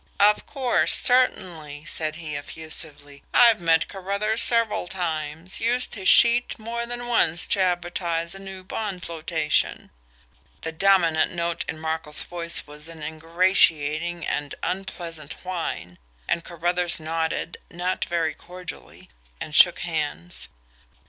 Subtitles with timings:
[0.19, 3.21] "Of course, certainly," said he effusively.
[3.35, 8.63] "I've met Carruthers several times used his sheet more than once to advertise a new
[8.63, 9.91] bond flotation."
[10.61, 17.57] The dominant note in Markel's voice was an ingratiating and unpleasant whine, and Carruthers nodded,
[17.69, 19.07] not very cordially
[19.39, 20.49] and shook hands.